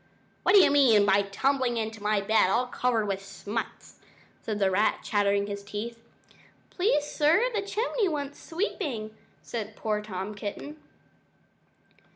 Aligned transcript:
"What 0.41 0.55
do 0.55 0.59
you 0.61 0.71
mean 0.71 1.05
by 1.05 1.21
tumbling 1.21 1.77
into 1.77 2.01
my 2.01 2.21
bed 2.21 2.49
all 2.49 2.65
covered 2.65 3.05
with 3.05 3.23
smuts?" 3.23 3.99
said 4.41 4.57
the 4.57 4.71
rat, 4.71 5.01
chattering 5.03 5.45
his 5.45 5.63
teeth. 5.63 6.01
"Please, 6.71 7.05
sir, 7.05 7.51
the 7.53 7.61
chimney 7.61 8.07
wants 8.09 8.41
sweeping," 8.41 9.15
said 9.43 9.75
poor 9.75 10.01
Tom 10.01 10.33
Kitten. 10.33 10.77